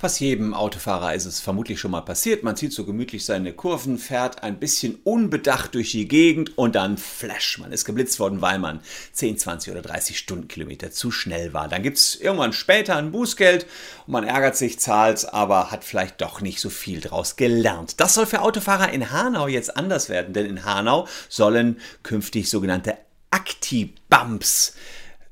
Fast 0.00 0.20
jedem 0.20 0.54
Autofahrer 0.54 1.12
ist 1.16 1.24
es 1.24 1.40
vermutlich 1.40 1.80
schon 1.80 1.90
mal 1.90 2.02
passiert. 2.02 2.44
Man 2.44 2.54
zieht 2.54 2.72
so 2.72 2.84
gemütlich 2.84 3.24
seine 3.24 3.52
Kurven, 3.52 3.98
fährt 3.98 4.44
ein 4.44 4.60
bisschen 4.60 4.96
unbedacht 5.02 5.74
durch 5.74 5.90
die 5.90 6.06
Gegend 6.06 6.56
und 6.56 6.76
dann 6.76 6.96
flash, 6.96 7.58
man 7.58 7.72
ist 7.72 7.84
geblitzt 7.84 8.20
worden, 8.20 8.40
weil 8.40 8.60
man 8.60 8.78
10, 9.14 9.38
20 9.38 9.72
oder 9.72 9.82
30 9.82 10.16
Stundenkilometer 10.16 10.92
zu 10.92 11.10
schnell 11.10 11.52
war. 11.52 11.66
Dann 11.66 11.82
gibt 11.82 11.96
es 11.96 12.14
irgendwann 12.14 12.52
später 12.52 12.94
ein 12.94 13.10
Bußgeld 13.10 13.66
und 14.06 14.12
man 14.12 14.22
ärgert 14.22 14.56
sich, 14.56 14.78
zahlt, 14.78 15.34
aber 15.34 15.72
hat 15.72 15.82
vielleicht 15.82 16.20
doch 16.20 16.40
nicht 16.40 16.60
so 16.60 16.70
viel 16.70 17.00
draus 17.00 17.34
gelernt. 17.34 17.98
Das 17.98 18.14
soll 18.14 18.26
für 18.26 18.42
Autofahrer 18.42 18.92
in 18.92 19.10
Hanau 19.10 19.48
jetzt 19.48 19.76
anders 19.76 20.08
werden, 20.08 20.32
denn 20.32 20.46
in 20.46 20.64
Hanau 20.64 21.08
sollen 21.28 21.80
künftig 22.04 22.48
sogenannte 22.48 22.98
Acti-Bumps 23.32 24.74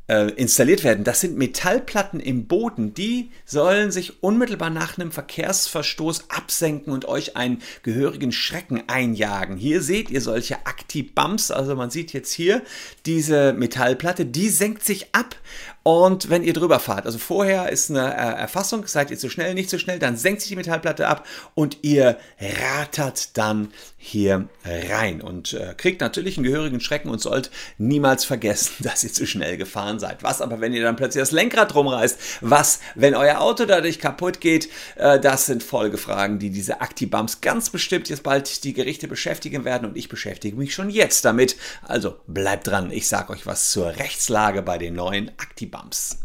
äh, 0.09 0.31
installiert 0.33 0.85
werden. 0.85 1.05
Das 1.05 1.21
sind 1.21 1.37
Metallplatten 1.37 2.21
im 2.21 2.47
Boden, 2.47 2.95
die 2.95 3.31
sollen 3.45 3.91
sich 3.91 4.23
unmittelbar 4.23 4.71
nach 4.71 4.99
einem 4.99 5.13
Verkehrsverstoß 5.13 6.31
absenken 6.31 6.93
und 6.93 7.07
euch 7.07 7.37
einen 7.37 7.63
gehörigen 7.83 8.33
Schrecken 8.33 8.83
einjagen. 8.89 9.57
Hier 9.57 9.83
seht 9.83 10.11
ihr 10.11 10.21
solche 10.21 10.67
Acti-Bumps, 10.97 11.51
also 11.51 11.75
man 11.75 11.91
sieht 11.91 12.13
jetzt 12.13 12.33
hier 12.33 12.63
diese 13.05 13.53
Metallplatte, 13.53 14.25
die 14.25 14.49
senkt 14.49 14.85
sich 14.85 15.15
ab 15.15 15.37
und 15.83 16.31
wenn 16.31 16.43
ihr 16.43 16.53
drüber 16.53 16.81
fahrt, 16.81 17.07
also 17.07 17.19
vorher 17.19 17.71
ist 17.71 17.91
eine 17.91 18.13
äh, 18.13 18.41
Erfassung, 18.41 18.87
seid 18.89 19.13
ihr 19.13 19.19
zu 19.19 19.31
schnell, 19.31 19.55
nicht 19.55 19.71
zu 19.71 19.79
schnell, 19.79 20.01
dann 20.01 20.17
senkt 20.17 20.41
sich 20.41 20.49
die 20.49 20.57
Metallplatte 20.57 21.07
ab 21.07 21.25
und 21.55 21.79
ihr 21.83 22.19
ratert 22.41 23.37
dann 23.39 23.69
hier 23.97 24.49
rein 24.65 25.21
und 25.21 25.53
äh, 25.53 25.75
kriegt 25.77 26.01
natürlich 26.01 26.37
einen 26.37 26.45
gehörigen 26.45 26.81
Schrecken 26.81 27.09
und 27.09 27.21
sollt 27.21 27.53
niemals 27.79 28.25
vergessen, 28.25 28.75
dass 28.81 29.05
ihr 29.05 29.13
zu 29.13 29.27
schnell 29.27 29.57
gefahren 29.57 30.01
seid. 30.01 30.25
Was 30.25 30.41
aber, 30.41 30.61
wenn 30.61 30.73
ihr 30.73 30.83
dann 30.83 30.97
plötzlich 30.97 31.23
das 31.23 31.31
Lenkrad 31.31 31.75
rumreißt? 31.75 32.19
Was, 32.41 32.81
wenn 32.97 33.15
euer 33.15 33.41
Auto 33.41 33.65
dadurch 33.65 34.01
kaputt 34.01 34.41
geht? 34.41 34.69
Äh, 34.97 35.21
das 35.21 35.47
sind 35.47 35.63
Folgefragen, 35.63 36.41
die 36.41 36.51
diese 36.51 36.81
Actibums 36.81 37.41
ganz 37.41 37.71
bestimmt 37.71 38.09
jetzt 38.09 38.25
bald 38.25 38.65
die 38.65 38.73
Gerichte 38.73 39.07
beschäftigen 39.07 39.65
werden 39.65 39.89
und 39.89 39.97
ich 39.97 40.09
beschäftige 40.09 40.57
mich 40.57 40.75
schon 40.75 40.86
jetzt 40.91 41.25
damit. 41.25 41.57
Also 41.83 42.17
bleibt 42.27 42.67
dran, 42.67 42.91
ich 42.91 43.09
sage 43.09 43.33
euch 43.33 43.47
was 43.47 43.71
zur 43.71 43.97
Rechtslage 43.97 44.63
bei 44.63 44.79
den 44.79 44.95
neuen 44.95 45.29
Actibums. 45.39 45.67
Bumps. 45.67 46.19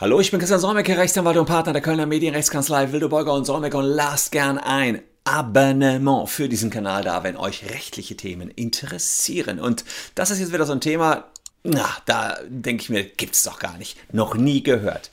Hallo, 0.00 0.20
ich 0.20 0.30
bin 0.30 0.38
Christian 0.38 0.60
Solmecke, 0.60 0.96
Rechtsanwalt 0.96 1.36
und 1.38 1.46
Partner 1.46 1.72
der 1.72 1.82
Kölner 1.82 2.06
Medienrechtskanzlei 2.06 2.92
Wildeborger 2.92 3.32
und 3.32 3.44
Solmecke 3.44 3.78
und 3.78 3.84
lasst 3.84 4.30
gern 4.30 4.56
ein 4.56 5.02
Abonnement 5.24 6.28
für 6.28 6.48
diesen 6.48 6.70
Kanal 6.70 7.02
da, 7.02 7.24
wenn 7.24 7.36
euch 7.36 7.68
rechtliche 7.68 8.16
Themen 8.16 8.48
interessieren. 8.48 9.58
Und 9.58 9.84
das 10.14 10.30
ist 10.30 10.38
jetzt 10.38 10.52
wieder 10.52 10.66
so 10.66 10.72
ein 10.72 10.80
Thema, 10.80 11.24
na, 11.64 11.84
da 12.06 12.38
denke 12.46 12.82
ich 12.82 12.90
mir, 12.90 13.02
gibt's 13.02 13.42
doch 13.42 13.58
gar 13.58 13.76
nicht. 13.76 13.96
Noch 14.14 14.36
nie 14.36 14.62
gehört. 14.62 15.10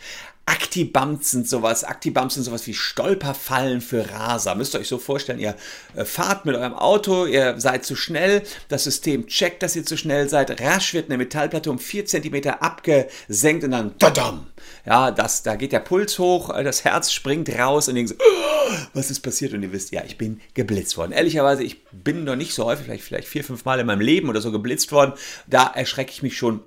Actibumps 0.47 1.31
sind 1.31 1.47
sowas, 1.47 1.83
Actibumps 1.83 2.35
sind 2.35 2.43
sowas 2.43 2.67
wie 2.67 2.73
Stolperfallen 2.73 3.81
für 3.81 4.11
Raser. 4.11 4.55
Müsst 4.55 4.75
ihr 4.75 4.79
euch 4.79 4.87
so 4.87 4.99
vorstellen, 4.99 5.39
ihr 5.39 5.55
äh, 5.95 6.05
fahrt 6.05 6.45
mit 6.45 6.55
eurem 6.55 6.73
Auto, 6.73 7.25
ihr 7.25 7.59
seid 7.59 7.85
zu 7.85 7.95
schnell, 7.95 8.43
das 8.67 8.83
System 8.83 9.25
checkt, 9.27 9.63
dass 9.63 9.75
ihr 9.75 9.85
zu 9.85 9.97
schnell 9.97 10.29
seid, 10.29 10.61
rasch 10.61 10.93
wird 10.93 11.09
eine 11.09 11.17
Metallplatte 11.17 11.71
um 11.71 11.79
4 11.79 12.05
cm 12.05 12.49
abgesenkt 12.59 13.63
und 13.63 13.71
dann 13.71 13.97
tadam! 13.97 14.47
Ja, 14.85 15.11
das, 15.11 15.43
da 15.43 15.55
geht 15.55 15.71
der 15.71 15.79
Puls 15.79 16.19
hoch, 16.19 16.49
äh, 16.53 16.63
das 16.63 16.83
Herz 16.83 17.11
springt 17.11 17.49
raus 17.57 17.87
und 17.87 17.95
ihr 17.95 18.07
so, 18.07 18.15
oh, 18.15 18.73
was 18.93 19.09
ist 19.09 19.21
passiert? 19.21 19.53
Und 19.53 19.63
ihr 19.63 19.71
wisst, 19.71 19.91
ja, 19.91 20.03
ich 20.05 20.17
bin 20.17 20.41
geblitzt 20.53 20.97
worden. 20.97 21.11
Ehrlicherweise, 21.11 21.63
ich 21.63 21.83
bin 21.91 22.23
noch 22.23 22.35
nicht 22.35 22.53
so 22.53 22.65
häufig, 22.65 22.85
vielleicht, 22.85 23.03
vielleicht 23.03 23.27
vier, 23.27 23.43
fünf 23.43 23.65
Mal 23.65 23.79
in 23.79 23.87
meinem 23.87 24.01
Leben 24.01 24.29
oder 24.29 24.41
so 24.41 24.51
geblitzt 24.51 24.91
worden. 24.91 25.13
Da 25.47 25.65
erschrecke 25.67 26.11
ich 26.11 26.21
mich 26.21 26.37
schon 26.37 26.61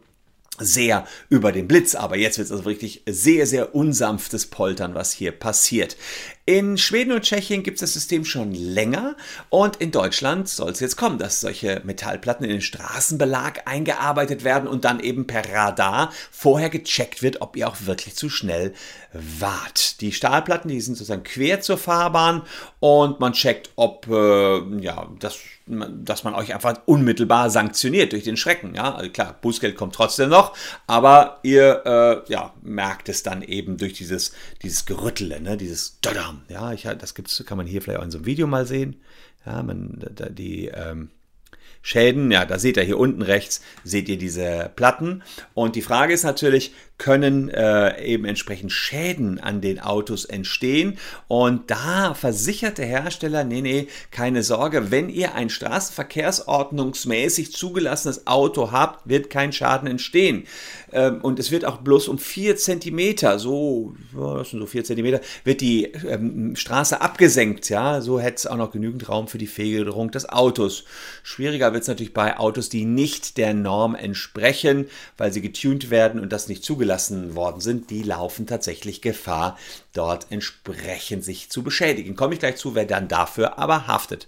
sehr 0.58 1.06
über 1.28 1.52
den 1.52 1.68
Blitz, 1.68 1.94
aber 1.94 2.16
jetzt 2.16 2.38
wird 2.38 2.46
es 2.46 2.52
also 2.52 2.64
wirklich 2.64 3.02
sehr, 3.06 3.46
sehr 3.46 3.74
unsanftes 3.74 4.46
Poltern, 4.46 4.94
was 4.94 5.12
hier 5.12 5.32
passiert. 5.32 5.96
In 6.48 6.78
Schweden 6.78 7.12
und 7.12 7.24
Tschechien 7.24 7.62
gibt 7.62 7.74
es 7.74 7.80
das 7.82 7.92
System 7.92 8.24
schon 8.24 8.54
länger 8.54 9.16
und 9.50 9.76
in 9.76 9.90
Deutschland 9.90 10.48
soll 10.48 10.70
es 10.70 10.80
jetzt 10.80 10.96
kommen, 10.96 11.18
dass 11.18 11.42
solche 11.42 11.82
Metallplatten 11.84 12.42
in 12.42 12.50
den 12.50 12.62
Straßenbelag 12.62 13.66
eingearbeitet 13.66 14.44
werden 14.44 14.66
und 14.66 14.86
dann 14.86 14.98
eben 14.98 15.26
per 15.26 15.46
Radar 15.46 16.10
vorher 16.30 16.70
gecheckt 16.70 17.22
wird, 17.22 17.42
ob 17.42 17.54
ihr 17.54 17.68
auch 17.68 17.76
wirklich 17.84 18.16
zu 18.16 18.30
schnell 18.30 18.72
wart. 19.12 20.00
Die 20.00 20.10
Stahlplatten, 20.10 20.70
die 20.70 20.80
sind 20.80 20.94
sozusagen 20.94 21.22
quer 21.22 21.60
zur 21.60 21.76
Fahrbahn 21.76 22.40
und 22.80 23.20
man 23.20 23.34
checkt, 23.34 23.68
ob 23.76 24.06
äh, 24.08 24.80
ja, 24.80 25.06
das 25.18 25.36
dass 25.68 26.24
man 26.24 26.34
euch 26.34 26.54
einfach 26.54 26.80
unmittelbar 26.86 27.50
sanktioniert 27.50 28.12
durch 28.12 28.24
den 28.24 28.36
Schrecken. 28.36 28.74
Ja, 28.74 28.94
also 28.94 29.10
klar, 29.10 29.36
Bußgeld 29.40 29.76
kommt 29.76 29.94
trotzdem 29.94 30.30
noch, 30.30 30.56
aber 30.86 31.40
ihr 31.42 31.82
äh, 31.84 32.32
ja, 32.32 32.54
merkt 32.62 33.08
es 33.08 33.22
dann 33.22 33.42
eben 33.42 33.76
durch 33.76 33.92
dieses, 33.92 34.32
dieses 34.62 34.86
Gerüttele, 34.86 35.40
ne? 35.40 35.56
dieses 35.56 36.00
Dodam, 36.00 36.37
ja, 36.48 36.72
ich, 36.72 36.82
das 36.82 37.14
gibt's, 37.14 37.44
kann 37.46 37.58
man 37.58 37.66
hier 37.66 37.82
vielleicht 37.82 38.00
auch 38.00 38.04
in 38.04 38.10
so 38.10 38.18
einem 38.18 38.26
Video 38.26 38.46
mal 38.46 38.66
sehen. 38.66 38.96
Ja, 39.46 39.62
man, 39.62 40.04
die 40.30 40.66
ähm, 40.66 41.10
Schäden, 41.82 42.30
ja, 42.30 42.44
da 42.44 42.58
seht 42.58 42.76
ihr 42.76 42.82
hier 42.82 42.98
unten 42.98 43.22
rechts, 43.22 43.62
seht 43.84 44.08
ihr 44.08 44.18
diese 44.18 44.70
Platten. 44.74 45.22
Und 45.54 45.76
die 45.76 45.82
Frage 45.82 46.12
ist 46.12 46.24
natürlich, 46.24 46.72
können 46.98 47.48
äh, 47.48 48.04
eben 48.04 48.24
entsprechend 48.24 48.72
Schäden 48.72 49.38
an 49.38 49.60
den 49.60 49.78
Autos 49.78 50.24
entstehen. 50.24 50.98
Und 51.28 51.70
da 51.70 52.14
versichert 52.14 52.78
der 52.78 52.86
Hersteller, 52.86 53.44
nee, 53.44 53.62
nee, 53.62 53.86
keine 54.10 54.42
Sorge, 54.42 54.90
wenn 54.90 55.08
ihr 55.08 55.36
ein 55.36 55.48
straßenverkehrsordnungsmäßig 55.48 57.52
zugelassenes 57.52 58.26
Auto 58.26 58.72
habt, 58.72 59.08
wird 59.08 59.30
kein 59.30 59.52
Schaden 59.52 59.88
entstehen. 59.88 60.44
Ähm, 60.92 61.20
und 61.22 61.38
es 61.38 61.52
wird 61.52 61.64
auch 61.64 61.78
bloß 61.78 62.08
um 62.08 62.18
vier 62.18 62.56
Zentimeter, 62.56 63.38
so, 63.38 63.94
das 64.12 64.50
sind 64.50 64.58
so 64.58 64.66
vier 64.66 64.82
Zentimeter, 64.82 65.20
wird 65.44 65.60
die 65.60 65.84
ähm, 65.84 66.56
Straße 66.56 67.00
abgesenkt. 67.00 67.68
Ja, 67.68 68.00
so 68.00 68.18
hätte 68.18 68.36
es 68.36 68.48
auch 68.48 68.56
noch 68.56 68.72
genügend 68.72 69.08
Raum 69.08 69.28
für 69.28 69.38
die 69.38 69.46
Federung 69.46 70.10
des 70.10 70.28
Autos. 70.28 70.82
Schwieriger 71.22 71.72
wird 71.72 71.82
es 71.82 71.88
natürlich 71.88 72.12
bei 72.12 72.36
Autos, 72.38 72.68
die 72.68 72.84
nicht 72.84 73.36
der 73.36 73.54
Norm 73.54 73.94
entsprechen, 73.94 74.86
weil 75.16 75.32
sie 75.32 75.42
getuned 75.42 75.90
werden 75.90 76.20
und 76.20 76.32
das 76.32 76.48
nicht 76.48 76.64
zugelassen 76.64 76.87
zugelassen 76.88 77.34
worden 77.34 77.60
sind, 77.60 77.90
die 77.90 78.02
laufen 78.02 78.46
tatsächlich 78.46 79.02
Gefahr, 79.02 79.58
dort 79.92 80.26
entsprechend 80.30 81.22
sich 81.22 81.50
zu 81.50 81.62
beschädigen. 81.62 82.16
Komme 82.16 82.32
ich 82.32 82.40
gleich 82.40 82.56
zu, 82.56 82.74
wer 82.74 82.86
dann 82.86 83.08
dafür 83.08 83.58
aber 83.58 83.86
haftet. 83.86 84.26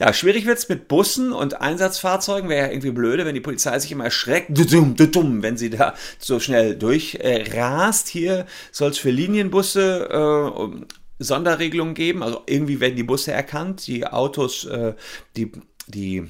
Ja, 0.00 0.12
schwierig 0.12 0.44
wird 0.44 0.58
es 0.58 0.68
mit 0.68 0.88
Bussen 0.88 1.32
und 1.32 1.60
Einsatzfahrzeugen. 1.60 2.48
Wäre 2.48 2.66
ja 2.66 2.72
irgendwie 2.72 2.90
blöde, 2.90 3.24
wenn 3.24 3.34
die 3.34 3.40
Polizei 3.40 3.78
sich 3.78 3.92
immer 3.92 4.04
erschreckt, 4.04 4.48
wenn 4.50 5.56
sie 5.56 5.70
da 5.70 5.94
so 6.18 6.40
schnell 6.40 6.74
durchrast. 6.74 8.08
Hier 8.08 8.46
soll 8.72 8.90
es 8.90 8.98
für 8.98 9.10
Linienbusse 9.10 10.08
äh, 10.10 10.84
Sonderregelungen 11.20 11.94
geben. 11.94 12.24
Also 12.24 12.42
irgendwie 12.46 12.80
werden 12.80 12.96
die 12.96 13.04
Busse 13.04 13.30
erkannt, 13.30 13.86
die 13.86 14.06
Autos, 14.08 14.64
äh, 14.64 14.94
die, 15.36 15.52
die 15.86 16.24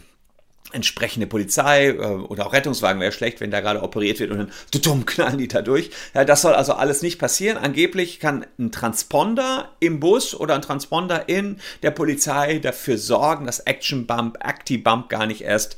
entsprechende 0.72 1.26
Polizei 1.26 1.88
äh, 1.88 1.96
oder 1.96 2.46
auch 2.46 2.52
Rettungswagen 2.52 3.00
wäre 3.00 3.12
schlecht, 3.12 3.40
wenn 3.40 3.50
da 3.50 3.60
gerade 3.60 3.82
operiert 3.82 4.20
wird 4.20 4.30
und 4.30 4.38
dann 4.38 4.52
dumm 4.82 5.06
knallen 5.06 5.38
die 5.38 5.48
da 5.48 5.62
durch. 5.62 5.90
Ja, 6.14 6.24
das 6.24 6.42
soll 6.42 6.54
also 6.54 6.74
alles 6.74 7.02
nicht 7.02 7.18
passieren. 7.18 7.58
Angeblich 7.58 8.20
kann 8.20 8.46
ein 8.58 8.72
Transponder 8.72 9.70
im 9.80 10.00
Bus 10.00 10.34
oder 10.34 10.54
ein 10.54 10.62
Transponder 10.62 11.28
in 11.28 11.58
der 11.82 11.90
Polizei 11.90 12.58
dafür 12.58 12.98
sorgen, 12.98 13.46
dass 13.46 13.60
Action 13.60 14.06
Bump, 14.06 14.38
Acti 14.40 14.78
Bump 14.78 15.08
gar 15.08 15.26
nicht 15.26 15.42
erst 15.42 15.76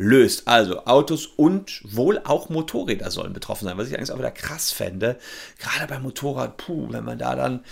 auslöst. 0.00 0.48
Also 0.48 0.84
Autos 0.86 1.26
und 1.26 1.80
wohl 1.84 2.20
auch 2.24 2.48
Motorräder 2.48 3.10
sollen 3.10 3.32
betroffen 3.32 3.66
sein, 3.66 3.78
was 3.78 3.88
ich 3.88 3.96
eigentlich 3.96 4.12
auch 4.12 4.18
wieder 4.18 4.30
krass 4.30 4.72
fände. 4.72 5.16
Gerade 5.58 5.86
beim 5.86 6.02
Motorrad, 6.02 6.56
puh, 6.56 6.88
wenn 6.90 7.04
man 7.04 7.18
da 7.18 7.36
dann 7.36 7.64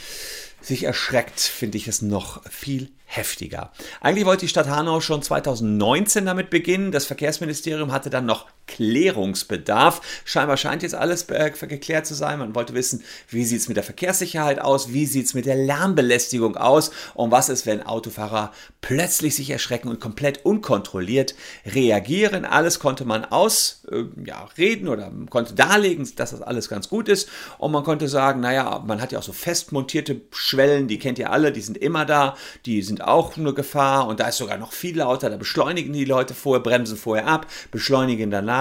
sich 0.61 0.85
erschreckt, 0.85 1.41
finde 1.41 1.79
ich 1.79 1.89
es 1.89 2.03
noch 2.03 2.45
viel 2.51 2.91
heftiger. 3.05 3.73
Eigentlich 4.01 4.27
wollte 4.27 4.41
die 4.41 4.49
Stadt 4.49 4.69
Hanau 4.69 5.01
schon 5.01 5.23
2019 5.23 6.27
damit 6.27 6.51
beginnen. 6.51 6.93
Das 6.93 7.07
Verkehrsministerium 7.07 7.93
hatte 7.93 8.11
dann 8.11 8.27
noch 8.27 8.47
Klärungsbedarf. 8.69 10.01
Scheinbar 10.25 10.57
scheint 10.57 10.85
jetzt 10.85 10.95
alles 10.95 11.25
äh, 11.31 11.51
geklärt 11.51 12.07
zu 12.07 12.15
sein. 12.15 12.39
Man 12.39 12.55
wollte 12.55 12.75
wissen, 12.75 13.03
wie 13.29 13.45
sieht 13.45 13.61
es 13.61 13.69
mit 13.69 13.77
der 13.77 13.85
Verkehrssicherheit 13.85 14.61
aus, 14.61 14.93
wie 14.93 15.07
sieht 15.07 15.27
es 15.27 15.35
mit 15.35 15.47
der 15.47 15.57
Lärmbelästigung 15.57 16.57
aus 16.57 16.93
und 17.15 17.33
was 17.33 17.49
ist, 17.49 17.67
wenn 17.67 17.83
Autofahrer 17.83 18.53
plötzlich 18.81 19.35
sich 19.35 19.51
erschrecken 19.51 19.89
und 19.89 20.01
komplett 20.01 20.45
unkontrolliert 20.45 21.35
reagieren. 21.67 22.45
Alles 22.45 22.79
konnte 22.79 23.05
man 23.05 23.25
ausreden 23.25 24.23
äh, 24.23 24.29
ja, 24.29 24.93
oder 24.93 25.11
konnte 25.31 25.55
darlegen, 25.55 26.09
dass 26.17 26.31
das 26.31 26.43
alles 26.43 26.69
ganz 26.69 26.89
gut 26.89 27.09
ist. 27.09 27.29
Und 27.59 27.73
man 27.73 27.83
konnte 27.83 28.09
sagen, 28.09 28.41
naja, 28.41 28.85
man 28.87 29.01
hat 29.01 29.13
ja 29.13 29.19
auch 29.19 29.25
so 29.25 29.33
fest 29.33 29.73
montierte 29.73 30.21
Schwellen, 30.31 30.89
die 30.89 30.99
kennt 30.99 31.19
ihr 31.19 31.33
alle, 31.33 31.53
die 31.53 31.61
sind 31.61 31.79
immer 31.79 32.05
da, 32.05 32.37
die 32.67 32.83
sind 32.83 33.03
auch 33.03 33.37
eine 33.37 33.55
Gefahr 33.55 34.07
und 34.07 34.21
da 34.21 34.29
ist 34.29 34.37
sogar 34.37 34.59
noch 34.59 34.73
viel 34.73 34.99
lauter, 34.99 35.31
da 35.31 35.37
beschleunigen 35.37 35.93
die 35.93 36.05
Leute 36.05 36.35
vorher, 36.35 36.63
bremsen 36.63 36.97
vorher 36.97 37.27
ab, 37.27 37.47
beschleunigen 37.71 38.31
danach. 38.31 38.58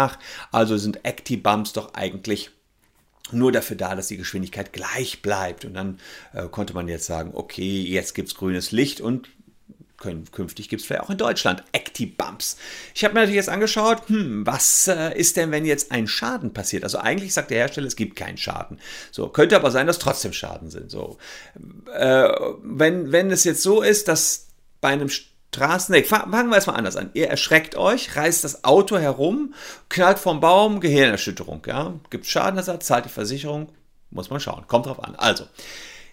Also 0.51 0.77
sind 0.77 1.05
Acti-Bumps 1.05 1.73
doch 1.73 1.93
eigentlich 1.93 2.51
nur 3.31 3.51
dafür 3.51 3.75
da, 3.75 3.95
dass 3.95 4.07
die 4.07 4.17
Geschwindigkeit 4.17 4.73
gleich 4.73 5.21
bleibt. 5.21 5.65
Und 5.65 5.73
dann 5.73 5.99
äh, 6.33 6.47
konnte 6.47 6.73
man 6.73 6.87
jetzt 6.87 7.05
sagen, 7.05 7.31
okay, 7.33 7.81
jetzt 7.81 8.15
gibt 8.15 8.29
es 8.29 8.35
grünes 8.35 8.71
Licht 8.71 9.01
und 9.01 9.29
künftig 9.97 10.69
gibt 10.69 10.81
es 10.81 10.87
vielleicht 10.87 11.03
auch 11.03 11.09
in 11.09 11.17
Deutschland 11.17 11.63
Acti-Bumps. 11.73 12.57
Ich 12.93 13.03
habe 13.03 13.15
mir 13.15 13.21
natürlich 13.21 13.37
jetzt 13.37 13.49
angeschaut, 13.49 14.07
hm, 14.07 14.45
was 14.45 14.87
äh, 14.87 15.17
ist 15.17 15.37
denn, 15.37 15.51
wenn 15.51 15.65
jetzt 15.65 15.91
ein 15.91 16.07
Schaden 16.07 16.53
passiert? 16.53 16.83
Also 16.83 16.99
eigentlich 16.99 17.33
sagt 17.33 17.49
der 17.49 17.57
Hersteller, 17.57 17.87
es 17.87 17.95
gibt 17.95 18.15
keinen 18.15 18.37
Schaden. 18.37 18.79
So, 19.11 19.27
könnte 19.29 19.55
aber 19.55 19.71
sein, 19.71 19.87
dass 19.87 19.97
trotzdem 19.97 20.33
Schaden 20.33 20.69
sind. 20.69 20.91
So, 20.91 21.17
äh, 21.93 22.29
wenn, 22.61 23.11
wenn 23.11 23.31
es 23.31 23.43
jetzt 23.43 23.63
so 23.63 23.81
ist, 23.81 24.07
dass 24.07 24.47
bei 24.81 24.89
einem 24.89 25.09
Straßen, 25.09 25.36
nee, 25.89 26.03
fangen 26.03 26.49
wir 26.49 26.55
erstmal 26.55 26.75
anders 26.75 26.97
an. 26.97 27.09
Ihr 27.13 27.27
erschreckt 27.27 27.75
euch, 27.75 28.15
reißt 28.15 28.43
das 28.43 28.63
Auto 28.63 28.97
herum, 28.97 29.53
knallt 29.89 30.19
vom 30.19 30.39
Baum, 30.39 30.79
Gehirnerschütterung, 30.79 31.61
ja. 31.65 31.93
Gibt 32.09 32.27
Schadenersatz, 32.27 32.85
zahlt 32.85 33.05
die 33.05 33.09
Versicherung, 33.09 33.69
muss 34.11 34.29
man 34.29 34.39
schauen, 34.39 34.67
kommt 34.67 34.85
drauf 34.85 35.03
an. 35.03 35.15
Also, 35.15 35.45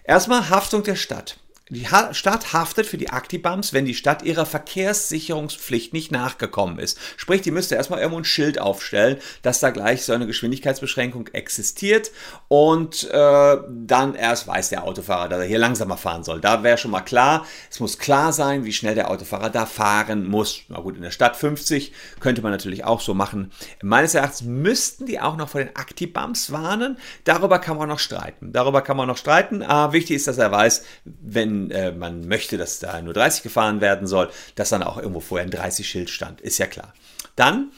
erstmal 0.03 0.49
Haftung 0.49 0.83
der 0.83 0.95
Stadt. 0.95 1.37
Die 1.71 1.87
Stadt 2.11 2.53
haftet 2.53 2.85
für 2.85 2.99
die 2.99 3.09
Aktibams, 3.09 3.73
wenn 3.73 3.85
die 3.85 3.95
Stadt 3.95 4.21
ihrer 4.21 4.45
Verkehrssicherungspflicht 4.45 5.93
nicht 5.93 6.11
nachgekommen 6.11 6.77
ist. 6.77 6.99
Sprich, 7.17 7.41
die 7.41 7.49
müsste 7.49 7.73
erstmal 7.73 8.01
irgendwo 8.01 8.19
ein 8.19 8.23
Schild 8.23 8.61
aufstellen, 8.61 9.17
dass 9.41 9.61
da 9.61 9.71
gleich 9.71 10.05
so 10.05 10.13
eine 10.13 10.27
Geschwindigkeitsbeschränkung 10.27 11.29
existiert 11.29 12.11
und 12.49 13.09
äh, 13.09 13.57
dann 13.67 14.13
erst 14.13 14.47
weiß 14.47 14.69
der 14.69 14.83
Autofahrer, 14.83 15.27
dass 15.27 15.39
er 15.39 15.47
hier 15.47 15.57
langsamer 15.57 15.97
fahren 15.97 16.23
soll. 16.23 16.39
Da 16.39 16.61
wäre 16.61 16.77
schon 16.77 16.91
mal 16.91 17.01
klar, 17.01 17.47
es 17.71 17.79
muss 17.79 17.97
klar 17.97 18.31
sein, 18.31 18.63
wie 18.63 18.73
schnell 18.73 18.93
der 18.93 19.09
Autofahrer 19.09 19.49
da 19.49 19.65
fahren 19.65 20.27
muss. 20.27 20.61
Na 20.69 20.81
gut, 20.81 20.95
in 20.95 21.01
der 21.01 21.09
Stadt 21.09 21.35
50 21.35 21.93
könnte 22.19 22.43
man 22.43 22.51
natürlich 22.51 22.83
auch 22.83 23.01
so 23.01 23.15
machen. 23.15 23.51
Meines 23.81 24.13
Erachtens 24.13 24.43
müssten 24.43 25.07
die 25.07 25.19
auch 25.19 25.35
noch 25.35 25.49
vor 25.49 25.61
den 25.61 25.75
Aktibams 25.75 26.51
warnen. 26.51 26.99
Darüber 27.23 27.57
kann 27.57 27.77
man 27.77 27.89
noch 27.89 27.97
streiten. 27.97 28.53
Darüber 28.53 28.83
kann 28.83 28.97
man 28.97 29.07
noch 29.07 29.17
streiten. 29.17 29.63
Aber 29.63 29.93
wichtig 29.93 30.17
ist, 30.17 30.27
dass 30.27 30.37
er 30.37 30.51
weiß, 30.51 30.83
wenn 31.05 31.54
äh, 31.71 31.91
man 31.91 32.27
möchte, 32.27 32.57
dass 32.57 32.79
da 32.79 33.01
nur 33.01 33.13
30 33.13 33.43
gefahren 33.43 33.81
werden 33.81 34.07
soll, 34.07 34.29
dass 34.55 34.69
dann 34.69 34.83
auch 34.83 34.97
irgendwo 34.97 35.19
vorher 35.19 35.45
ein 35.45 35.51
30-Schild 35.51 36.09
stand, 36.09 36.41
ist 36.41 36.57
ja 36.57 36.67
klar. 36.67 36.93
Dann 37.35 37.71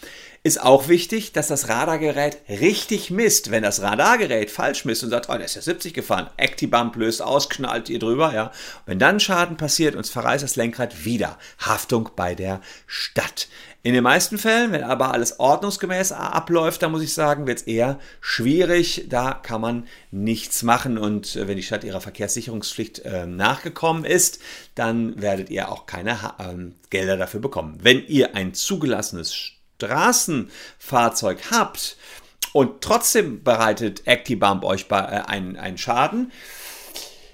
ist 0.47 0.63
auch 0.63 0.87
wichtig, 0.87 1.33
dass 1.33 1.47
das 1.47 1.67
Radargerät 1.67 2.37
richtig 2.47 3.11
misst. 3.11 3.51
Wenn 3.51 3.63
das 3.63 3.81
Radargerät 3.81 4.49
falsch 4.49 4.85
misst 4.85 5.03
und 5.03 5.09
sagt, 5.09 5.29
oh, 5.29 5.33
der 5.33 5.45
ist 5.45 5.55
ja 5.55 5.61
70 5.61 5.93
gefahren, 5.93 6.29
Actibump 6.37 6.95
löst 6.95 7.21
aus, 7.21 7.49
knallt 7.49 7.89
ihr 7.89 7.99
drüber, 7.99 8.33
ja. 8.33 8.51
Wenn 8.85 8.97
dann 8.97 9.19
Schaden 9.19 9.57
passiert 9.57 9.95
und 9.95 10.05
es 10.05 10.09
verreißt 10.09 10.43
das 10.43 10.55
Lenkrad 10.55 11.03
wieder, 11.05 11.37
Haftung 11.59 12.09
bei 12.15 12.33
der 12.33 12.61
Stadt. 12.85 13.49
In 13.83 13.93
den 13.93 14.03
meisten 14.03 14.37
Fällen, 14.37 14.71
wenn 14.71 14.83
aber 14.83 15.11
alles 15.11 15.39
ordnungsgemäß 15.39 16.11
abläuft, 16.11 16.81
da 16.81 16.89
muss 16.89 17.03
ich 17.03 17.13
sagen, 17.13 17.45
wird 17.45 17.59
es 17.59 17.67
eher 17.67 17.99
schwierig. 18.21 19.05
Da 19.07 19.33
kann 19.33 19.61
man 19.61 19.87
nichts 20.11 20.63
machen. 20.63 20.97
Und 20.97 21.35
äh, 21.35 21.47
wenn 21.47 21.57
die 21.57 21.63
Stadt 21.63 21.83
ihrer 21.83 22.01
Verkehrssicherungspflicht 22.01 22.99
äh, 22.99 23.25
nachgekommen 23.25 24.03
ist, 24.03 24.39
dann 24.75 25.21
werdet 25.21 25.49
ihr 25.49 25.71
auch 25.71 25.85
keine 25.85 26.11
äh, 26.11 26.71
Gelder 26.89 27.17
dafür 27.17 27.39
bekommen. 27.39 27.77
Wenn 27.81 28.05
ihr 28.07 28.35
ein 28.35 28.53
zugelassenes 28.53 29.56
Straßenfahrzeug 29.77 31.51
habt 31.51 31.97
und 32.53 32.81
trotzdem 32.81 33.43
bereitet 33.43 34.07
ActiBump 34.07 34.63
euch 34.63 34.87
äh, 34.89 34.95
einen, 34.95 35.57
einen 35.57 35.77
Schaden, 35.77 36.31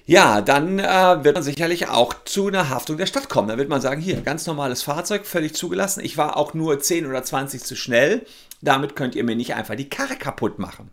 ja, 0.05 0.41
dann 0.41 0.79
äh, 0.79 1.23
wird 1.23 1.35
man 1.35 1.43
sicherlich 1.43 1.87
auch 1.87 2.13
zu 2.25 2.47
einer 2.47 2.69
Haftung 2.69 2.97
der 2.97 3.05
Stadt 3.05 3.29
kommen. 3.29 3.47
Dann 3.47 3.57
wird 3.57 3.69
man 3.69 3.79
sagen, 3.79 4.01
hier, 4.01 4.19
ganz 4.21 4.45
normales 4.45 4.83
Fahrzeug, 4.83 5.25
völlig 5.25 5.55
zugelassen. 5.55 6.03
Ich 6.03 6.17
war 6.17 6.35
auch 6.35 6.53
nur 6.53 6.77
10 6.77 7.05
oder 7.05 7.23
20 7.23 7.63
zu 7.63 7.77
schnell. 7.77 8.25
Damit 8.61 8.97
könnt 8.97 9.15
ihr 9.15 9.23
mir 9.23 9.37
nicht 9.37 9.55
einfach 9.55 9.75
die 9.75 9.87
Karre 9.87 10.17
kaputt 10.17 10.59
machen. 10.59 10.91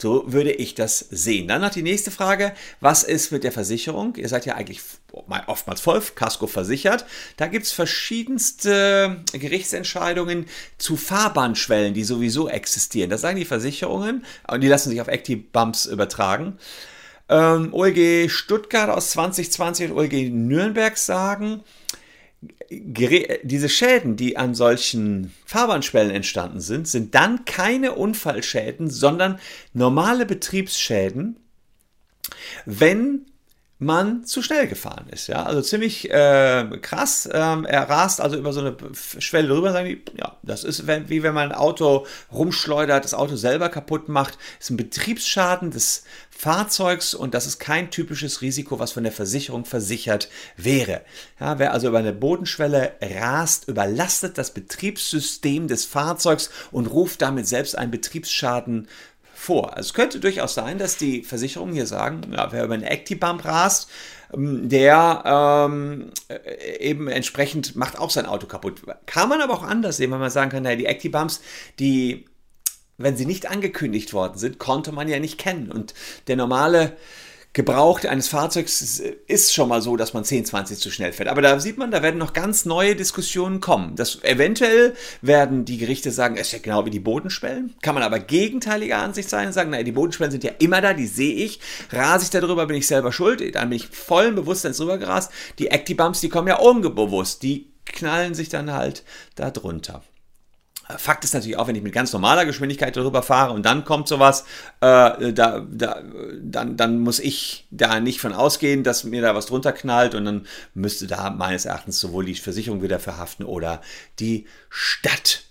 So 0.00 0.32
würde 0.32 0.52
ich 0.52 0.74
das 0.74 0.98
sehen. 1.10 1.48
Dann 1.48 1.60
noch 1.60 1.70
die 1.70 1.82
nächste 1.82 2.10
Frage. 2.10 2.52
Was 2.80 3.02
ist 3.02 3.32
mit 3.32 3.42
der 3.42 3.50
Versicherung? 3.50 4.14
Ihr 4.14 4.28
seid 4.28 4.46
ja 4.46 4.54
eigentlich 4.54 4.80
oftmals 5.46 5.80
voll 5.80 6.00
Casco 6.14 6.46
versichert. 6.46 7.04
Da 7.36 7.48
gibt 7.48 7.66
es 7.66 7.72
verschiedenste 7.72 9.24
Gerichtsentscheidungen 9.32 10.46
zu 10.78 10.96
Fahrbahnschwellen, 10.96 11.94
die 11.94 12.04
sowieso 12.04 12.48
existieren. 12.48 13.10
Das 13.10 13.22
sagen 13.22 13.38
die 13.38 13.44
Versicherungen 13.44 14.24
und 14.46 14.60
die 14.60 14.68
lassen 14.68 14.90
sich 14.90 15.00
auf 15.00 15.08
Active 15.08 15.42
Bumps 15.52 15.86
übertragen. 15.86 16.58
Ähm, 17.28 17.74
OLG 17.74 18.30
Stuttgart 18.30 18.90
aus 18.90 19.10
2020 19.10 19.90
und 19.90 19.96
OLG 19.96 20.30
Nürnberg 20.30 20.96
sagen, 20.96 21.62
diese 22.70 23.68
Schäden, 23.68 24.16
die 24.16 24.36
an 24.36 24.54
solchen 24.54 25.34
Fahrbahnschwellen 25.44 26.12
entstanden 26.12 26.60
sind, 26.60 26.86
sind 26.86 27.14
dann 27.14 27.44
keine 27.44 27.94
Unfallschäden, 27.94 28.90
sondern 28.90 29.40
normale 29.72 30.26
Betriebsschäden, 30.26 31.36
wenn 32.64 33.26
man 33.80 34.24
zu 34.24 34.42
schnell 34.42 34.66
gefahren 34.66 35.06
ist. 35.10 35.28
Ja, 35.28 35.44
also 35.44 35.62
ziemlich 35.62 36.10
äh, 36.10 36.66
krass. 36.82 37.28
Ähm, 37.32 37.64
er 37.64 37.88
rast 37.88 38.20
also 38.20 38.36
über 38.36 38.52
so 38.52 38.60
eine 38.60 38.76
Schwelle 38.94 39.48
drüber. 39.48 39.72
Sagen 39.72 39.86
die, 39.86 40.02
ja, 40.18 40.36
das 40.42 40.64
ist 40.64 40.88
wie 40.88 41.22
wenn 41.22 41.34
man 41.34 41.52
ein 41.52 41.56
Auto 41.56 42.06
rumschleudert, 42.32 43.04
das 43.04 43.14
Auto 43.14 43.36
selber 43.36 43.68
kaputt 43.68 44.08
macht. 44.08 44.34
Das 44.34 44.66
ist 44.66 44.70
ein 44.70 44.76
Betriebsschaden 44.76 45.70
des 45.70 46.02
Fahrzeugs 46.30 47.14
und 47.14 47.34
das 47.34 47.46
ist 47.46 47.58
kein 47.58 47.90
typisches 47.90 48.42
Risiko, 48.42 48.78
was 48.78 48.92
von 48.92 49.04
der 49.04 49.12
Versicherung 49.12 49.64
versichert 49.64 50.28
wäre. 50.56 51.02
Ja, 51.38 51.58
wer 51.58 51.72
also 51.72 51.88
über 51.88 51.98
eine 51.98 52.12
Bodenschwelle 52.12 52.92
rast, 53.00 53.68
überlastet 53.68 54.38
das 54.38 54.54
Betriebssystem 54.54 55.68
des 55.68 55.84
Fahrzeugs 55.84 56.50
und 56.72 56.86
ruft 56.86 57.22
damit 57.22 57.46
selbst 57.46 57.78
einen 57.78 57.90
Betriebsschaden 57.90 58.88
vor. 59.38 59.76
Also 59.76 59.88
es 59.88 59.94
könnte 59.94 60.18
durchaus 60.18 60.54
sein, 60.54 60.78
dass 60.78 60.96
die 60.96 61.22
Versicherungen 61.22 61.72
hier 61.72 61.86
sagen, 61.86 62.22
ja, 62.32 62.50
wer 62.50 62.64
über 62.64 62.74
einen 62.74 62.82
Actibump 62.82 63.44
rast, 63.44 63.88
ähm, 64.34 64.68
der 64.68 65.22
ähm, 65.24 66.10
äh, 66.28 66.80
eben 66.80 67.08
entsprechend 67.08 67.76
macht 67.76 67.98
auch 67.98 68.10
sein 68.10 68.26
Auto 68.26 68.46
kaputt. 68.46 68.82
Kann 69.06 69.28
man 69.28 69.40
aber 69.40 69.54
auch 69.54 69.62
anders 69.62 69.96
sehen, 69.96 70.10
wenn 70.10 70.18
man 70.18 70.30
sagen 70.30 70.50
kann, 70.50 70.64
naja, 70.64 70.76
die 70.76 70.86
Actibumps, 70.86 71.40
die, 71.78 72.26
wenn 72.96 73.16
sie 73.16 73.26
nicht 73.26 73.48
angekündigt 73.48 74.12
worden 74.12 74.38
sind, 74.38 74.58
konnte 74.58 74.90
man 74.90 75.08
ja 75.08 75.20
nicht 75.20 75.38
kennen. 75.38 75.70
Und 75.70 75.94
der 76.26 76.36
normale 76.36 76.96
Gebraucht 77.54 78.06
eines 78.06 78.28
Fahrzeugs 78.28 79.00
ist 79.26 79.54
schon 79.54 79.68
mal 79.68 79.80
so, 79.80 79.96
dass 79.96 80.12
man 80.12 80.22
10, 80.22 80.44
20 80.44 80.78
zu 80.78 80.90
schnell 80.90 81.12
fährt. 81.12 81.28
Aber 81.28 81.42
da 81.42 81.58
sieht 81.58 81.78
man, 81.78 81.90
da 81.90 82.02
werden 82.02 82.18
noch 82.18 82.34
ganz 82.34 82.66
neue 82.66 82.94
Diskussionen 82.94 83.60
kommen. 83.60 83.96
Das, 83.96 84.22
eventuell 84.22 84.94
werden 85.22 85.64
die 85.64 85.78
Gerichte 85.78 86.10
sagen, 86.10 86.36
es 86.36 86.48
ist 86.48 86.52
ja 86.52 86.58
genau 86.58 86.84
wie 86.84 86.90
die 86.90 87.00
Bodenschwellen. 87.00 87.74
Kann 87.80 87.94
man 87.94 88.04
aber 88.04 88.20
gegenteiliger 88.20 88.98
Ansicht 88.98 89.30
sein 89.30 89.48
und 89.48 89.54
sagen, 89.54 89.70
naja, 89.70 89.82
die 89.82 89.92
Bodenschwellen 89.92 90.30
sind 90.30 90.44
ja 90.44 90.52
immer 90.58 90.80
da, 90.80 90.92
die 90.92 91.06
sehe 91.06 91.34
ich. 91.34 91.58
Rase 91.90 92.24
ich 92.24 92.30
darüber, 92.30 92.66
bin 92.66 92.76
ich 92.76 92.86
selber 92.86 93.12
schuld. 93.12 93.42
Dann 93.54 93.70
bin 93.70 93.76
ich 93.76 93.88
vollen 93.88 94.34
Bewusstseins 94.34 94.76
drüber 94.76 94.98
gerast. 94.98 95.32
Die 95.58 95.70
Actibumps, 95.70 96.20
die 96.20 96.28
kommen 96.28 96.48
ja 96.48 96.58
unbewusst. 96.58 97.42
Die 97.42 97.72
knallen 97.86 98.34
sich 98.34 98.50
dann 98.50 98.72
halt 98.72 99.02
da 99.34 99.50
drunter. 99.50 100.02
Fakt 100.96 101.24
ist 101.24 101.34
natürlich 101.34 101.58
auch, 101.58 101.68
wenn 101.68 101.76
ich 101.76 101.82
mit 101.82 101.92
ganz 101.92 102.12
normaler 102.12 102.46
Geschwindigkeit 102.46 102.96
darüber 102.96 103.22
fahre 103.22 103.52
und 103.52 103.64
dann 103.66 103.84
kommt 103.84 104.08
sowas, 104.08 104.44
äh, 104.80 105.32
da, 105.32 105.66
da, 105.70 106.02
dann, 106.40 106.76
dann 106.76 107.00
muss 107.00 107.18
ich 107.18 107.66
da 107.70 108.00
nicht 108.00 108.20
von 108.20 108.32
ausgehen, 108.32 108.84
dass 108.84 109.04
mir 109.04 109.20
da 109.20 109.34
was 109.34 109.46
drunter 109.46 109.72
knallt 109.72 110.14
und 110.14 110.24
dann 110.24 110.46
müsste 110.74 111.06
da 111.06 111.30
meines 111.30 111.66
Erachtens 111.66 112.00
sowohl 112.00 112.24
die 112.24 112.34
Versicherung 112.34 112.82
wieder 112.82 113.00
verhaften 113.00 113.44
oder 113.44 113.82
die 114.18 114.46
Stadt. 114.70 115.42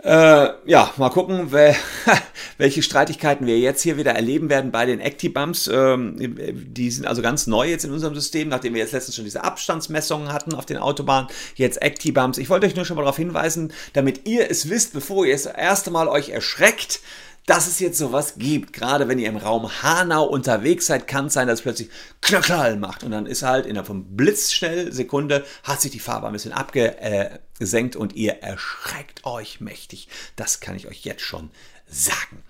Äh, 0.00 0.50
ja, 0.64 0.92
mal 0.96 1.10
gucken, 1.10 1.50
welche 2.58 2.82
Streitigkeiten 2.82 3.48
wir 3.48 3.58
jetzt 3.58 3.82
hier 3.82 3.96
wieder 3.96 4.12
erleben 4.12 4.48
werden 4.48 4.70
bei 4.70 4.86
den 4.86 5.00
Actibumps. 5.00 5.66
Ähm, 5.66 6.14
die 6.18 6.90
sind 6.92 7.04
also 7.06 7.20
ganz 7.20 7.48
neu 7.48 7.68
jetzt 7.68 7.84
in 7.84 7.90
unserem 7.90 8.14
System, 8.14 8.48
nachdem 8.48 8.74
wir 8.74 8.80
jetzt 8.80 8.92
letztens 8.92 9.16
schon 9.16 9.24
diese 9.24 9.42
Abstandsmessungen 9.42 10.32
hatten 10.32 10.54
auf 10.54 10.66
den 10.66 10.76
Autobahnen. 10.76 11.28
Jetzt 11.56 11.82
Actibumps. 11.82 12.38
Ich 12.38 12.48
wollte 12.48 12.66
euch 12.66 12.76
nur 12.76 12.84
schon 12.84 12.94
mal 12.94 13.02
darauf 13.02 13.16
hinweisen, 13.16 13.72
damit 13.92 14.28
ihr 14.28 14.48
es 14.48 14.68
wisst, 14.70 14.92
bevor 14.92 15.26
ihr 15.26 15.32
das 15.32 15.46
erste 15.46 15.90
Mal 15.90 16.06
euch 16.06 16.28
erschreckt, 16.28 17.00
dass 17.48 17.66
es 17.66 17.80
jetzt 17.80 17.96
sowas 17.96 18.34
gibt. 18.36 18.74
Gerade 18.74 19.08
wenn 19.08 19.18
ihr 19.18 19.28
im 19.28 19.38
Raum 19.38 19.70
Hanau 19.82 20.24
unterwegs 20.24 20.86
seid, 20.86 21.08
kann 21.08 21.26
es 21.26 21.32
sein, 21.32 21.48
dass 21.48 21.60
es 21.60 21.62
plötzlich 21.62 21.88
Knackerl 22.20 22.76
macht. 22.76 23.04
Und 23.04 23.10
dann 23.10 23.24
ist 23.24 23.42
halt 23.42 23.64
in 23.64 23.78
einer 23.78 23.88
blitzschnell 23.88 24.92
Sekunde 24.92 25.44
hat 25.62 25.80
sich 25.80 25.90
die 25.90 25.98
Farbe 25.98 26.26
ein 26.26 26.34
bisschen 26.34 26.52
abgesenkt 26.52 27.96
und 27.96 28.14
ihr 28.14 28.42
erschreckt 28.42 29.24
euch 29.24 29.62
mächtig. 29.62 30.08
Das 30.36 30.60
kann 30.60 30.76
ich 30.76 30.88
euch 30.88 31.04
jetzt 31.04 31.22
schon 31.22 31.50
sagen. 31.88 32.42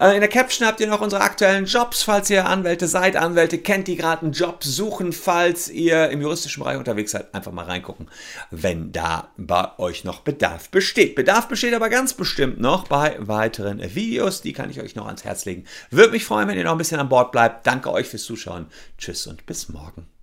Äh, 0.00 0.14
in 0.14 0.20
der 0.20 0.28
Caption 0.28 0.66
habt 0.66 0.80
ihr 0.80 0.86
noch 0.86 1.02
unsere 1.02 1.22
aktuellen 1.22 1.66
Jobs, 1.66 2.02
falls 2.02 2.30
ihr 2.30 2.46
Anwälte 2.46 2.88
seid, 2.88 3.16
Anwälte 3.16 3.58
kennt, 3.58 3.86
die 3.86 3.96
gerade 3.96 4.22
einen 4.22 4.32
Job 4.32 4.64
suchen, 4.64 5.12
falls 5.12 5.68
ihr 5.68 6.08
im 6.08 6.22
juristischen 6.22 6.62
Bereich 6.62 6.78
unterwegs 6.78 7.10
seid, 7.12 7.34
einfach 7.34 7.52
mal 7.52 7.66
reingucken, 7.66 8.08
wenn 8.50 8.92
da 8.92 9.30
bei 9.36 9.78
euch 9.78 10.04
noch 10.04 10.20
Bedarf 10.20 10.70
besteht. 10.70 11.14
Bedarf 11.14 11.48
besteht 11.48 11.74
aber 11.74 11.90
ganz 11.90 12.14
bestimmt 12.14 12.60
noch 12.60 12.88
bei 12.88 13.16
weiteren 13.18 13.94
Videos, 13.94 14.40
die 14.40 14.54
kann 14.54 14.70
ich 14.70 14.80
euch 14.80 14.96
noch 14.96 15.06
ans 15.06 15.24
Herz 15.24 15.44
legen. 15.44 15.64
Würde 15.90 16.12
mich 16.12 16.24
freuen, 16.24 16.48
wenn 16.48 16.56
ihr 16.56 16.64
noch 16.64 16.72
ein 16.72 16.78
bisschen 16.78 17.00
an 17.00 17.08
Bord 17.08 17.30
bleibt. 17.30 17.66
Danke 17.66 17.92
euch 17.92 18.06
fürs 18.06 18.24
Zuschauen. 18.24 18.66
Tschüss 18.96 19.26
und 19.26 19.44
bis 19.44 19.68
morgen. 19.68 20.19